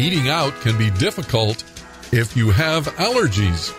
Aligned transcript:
Eating 0.00 0.30
out 0.30 0.58
can 0.62 0.78
be 0.78 0.88
difficult 0.92 1.62
if 2.10 2.34
you 2.34 2.50
have 2.50 2.86
allergies. 2.96 3.70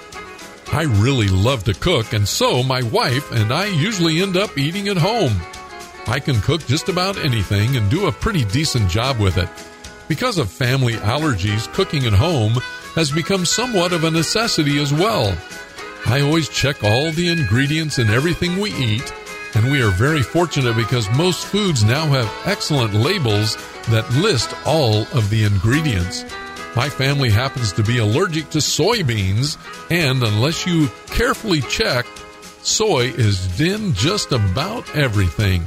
I 0.72 0.84
really 1.02 1.28
love 1.28 1.64
to 1.64 1.74
cook, 1.74 2.14
and 2.14 2.28
so 2.28 2.62
my 2.62 2.84
wife 2.84 3.32
and 3.32 3.52
I 3.52 3.66
usually 3.66 4.22
end 4.22 4.38
up 4.38 4.56
eating 4.56 4.88
at 4.88 4.98
home. 4.98 5.34
I 6.06 6.20
can 6.20 6.40
cook 6.42 6.64
just 6.68 6.90
about 6.90 7.18
anything 7.18 7.76
and 7.76 7.90
do 7.90 8.06
a 8.06 8.12
pretty 8.12 8.46
decent 8.46 8.88
job 8.88 9.20
with 9.20 9.40
it. 9.40 9.50
Because 10.08 10.38
of 10.38 10.52
family 10.52 10.94
allergies, 10.94 11.68
cooking 11.74 12.06
at 12.06 12.14
home 12.14 12.54
has 12.94 13.12
become 13.12 13.44
somewhat 13.44 13.92
of 13.92 14.04
a 14.04 14.12
necessity 14.12 14.78
as 14.78 14.94
well. 14.94 15.36
I 16.06 16.22
always 16.22 16.50
check 16.50 16.84
all 16.84 17.12
the 17.12 17.30
ingredients 17.30 17.98
in 17.98 18.12
everything 18.12 18.60
we 18.60 18.72
eat, 18.76 19.12
and 19.54 19.72
we 19.72 19.82
are 19.82 19.92
very 19.92 20.22
fortunate 20.22 20.76
because 20.76 21.10
most 21.12 21.46
foods 21.46 21.84
now 21.84 22.06
have 22.06 22.32
excellent 22.46 22.94
labels 22.94 23.56
that 23.90 24.10
list 24.14 24.54
all 24.66 25.02
of 25.14 25.30
the 25.30 25.44
ingredients. 25.44 26.24
My 26.76 26.88
family 26.88 27.30
happens 27.30 27.74
to 27.74 27.84
be 27.84 27.98
allergic 27.98 28.50
to 28.52 28.60
soybeans, 28.60 29.58
and 29.92 30.24
unless 30.24 30.66
you 30.66 30.90
carefully 31.08 31.62
check, 31.62 32.06
soy 32.64 33.08
is 33.08 33.60
in 33.60 33.94
just 33.94 34.32
about 34.32 34.96
everything. 34.96 35.64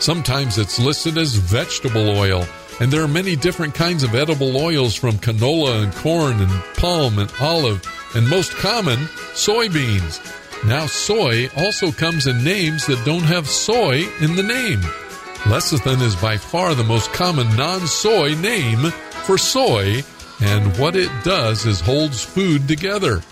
Sometimes 0.00 0.58
it's 0.58 0.80
listed 0.80 1.18
as 1.18 1.36
vegetable 1.36 2.08
oil, 2.08 2.44
and 2.80 2.90
there 2.90 3.02
are 3.02 3.08
many 3.08 3.36
different 3.36 3.74
kinds 3.74 4.02
of 4.02 4.14
edible 4.14 4.56
oils 4.56 4.94
from 4.94 5.18
canola 5.18 5.82
and 5.82 5.94
corn 5.96 6.40
and 6.40 6.64
palm 6.76 7.18
and 7.18 7.30
olive, 7.38 7.82
and 8.14 8.28
most 8.28 8.52
common, 8.52 8.98
soybeans. 9.34 10.18
Now, 10.66 10.86
soy 10.86 11.48
also 11.56 11.92
comes 11.92 12.26
in 12.26 12.42
names 12.42 12.86
that 12.86 13.04
don't 13.04 13.22
have 13.22 13.48
soy 13.48 14.04
in 14.20 14.34
the 14.34 14.42
name. 14.42 14.80
Lecithin 15.44 16.02
is 16.02 16.16
by 16.16 16.36
far 16.36 16.74
the 16.74 16.84
most 16.84 17.12
common 17.12 17.54
non 17.56 17.86
soy 17.86 18.34
name 18.34 18.90
for 19.24 19.38
soy, 19.38 20.02
and 20.40 20.76
what 20.78 20.96
it 20.96 21.10
does 21.22 21.66
is 21.66 21.80
holds 21.80 22.22
food 22.22 22.66
together. 22.66 23.22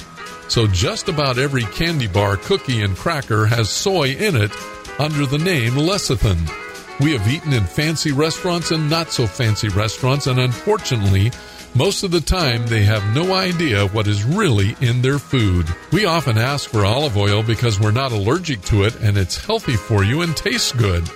So, 0.48 0.66
just 0.66 1.08
about 1.08 1.38
every 1.38 1.64
candy 1.64 2.06
bar, 2.06 2.36
cookie, 2.36 2.82
and 2.82 2.96
cracker 2.96 3.44
has 3.46 3.68
soy 3.68 4.10
in 4.12 4.36
it 4.36 4.52
under 4.98 5.26
the 5.26 5.38
name 5.38 5.72
lecithin. 5.72 6.57
We 7.00 7.12
have 7.12 7.28
eaten 7.28 7.52
in 7.52 7.64
fancy 7.64 8.10
restaurants 8.10 8.72
and 8.72 8.90
not 8.90 9.12
so 9.12 9.26
fancy 9.26 9.68
restaurants, 9.68 10.26
and 10.26 10.40
unfortunately, 10.40 11.30
most 11.74 12.02
of 12.02 12.10
the 12.10 12.20
time 12.20 12.66
they 12.66 12.82
have 12.82 13.14
no 13.14 13.34
idea 13.34 13.86
what 13.88 14.08
is 14.08 14.24
really 14.24 14.76
in 14.80 15.00
their 15.00 15.18
food. 15.18 15.66
We 15.92 16.06
often 16.06 16.36
ask 16.38 16.68
for 16.68 16.84
olive 16.84 17.16
oil 17.16 17.42
because 17.42 17.78
we're 17.78 17.92
not 17.92 18.10
allergic 18.10 18.62
to 18.62 18.82
it 18.82 18.96
and 18.96 19.16
it's 19.16 19.44
healthy 19.44 19.76
for 19.76 20.02
you 20.02 20.22
and 20.22 20.36
tastes 20.36 20.72
good. 20.72 21.08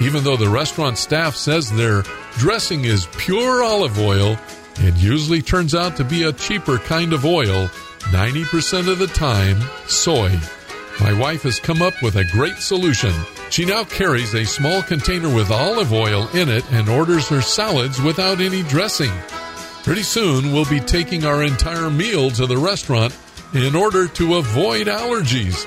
Even 0.00 0.24
though 0.24 0.36
the 0.36 0.48
restaurant 0.48 0.96
staff 0.96 1.34
says 1.34 1.70
their 1.70 2.04
dressing 2.38 2.84
is 2.84 3.06
pure 3.18 3.62
olive 3.62 3.98
oil, 3.98 4.38
it 4.76 4.96
usually 4.96 5.42
turns 5.42 5.74
out 5.74 5.96
to 5.96 6.04
be 6.04 6.22
a 6.22 6.32
cheaper 6.32 6.78
kind 6.78 7.12
of 7.12 7.26
oil, 7.26 7.66
90% 8.10 8.90
of 8.90 8.98
the 8.98 9.08
time, 9.08 9.60
soy. 9.88 10.30
My 11.00 11.12
wife 11.12 11.42
has 11.42 11.60
come 11.60 11.82
up 11.82 12.00
with 12.02 12.16
a 12.16 12.24
great 12.32 12.56
solution. 12.58 13.12
She 13.50 13.64
now 13.64 13.84
carries 13.84 14.34
a 14.34 14.44
small 14.44 14.82
container 14.82 15.34
with 15.34 15.50
olive 15.50 15.92
oil 15.92 16.28
in 16.34 16.48
it 16.48 16.64
and 16.70 16.88
orders 16.88 17.28
her 17.28 17.40
salads 17.40 18.00
without 18.00 18.40
any 18.40 18.62
dressing. 18.62 19.12
Pretty 19.82 20.02
soon, 20.02 20.52
we'll 20.52 20.68
be 20.68 20.80
taking 20.80 21.24
our 21.24 21.42
entire 21.42 21.90
meal 21.90 22.30
to 22.32 22.46
the 22.46 22.58
restaurant 22.58 23.16
in 23.54 23.74
order 23.74 24.06
to 24.06 24.36
avoid 24.36 24.86
allergies. 24.86 25.66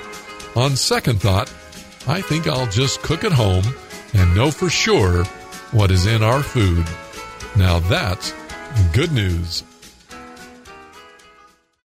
On 0.55 0.75
second 0.75 1.21
thought, 1.21 1.51
I 2.07 2.21
think 2.21 2.47
I'll 2.47 2.67
just 2.67 3.01
cook 3.01 3.23
at 3.23 3.31
home 3.31 3.63
and 4.13 4.35
know 4.35 4.51
for 4.51 4.69
sure 4.69 5.23
what 5.71 5.91
is 5.91 6.05
in 6.05 6.21
our 6.21 6.43
food. 6.43 6.85
Now 7.55 7.79
that's 7.79 8.33
good 8.93 9.11
news. 9.11 9.63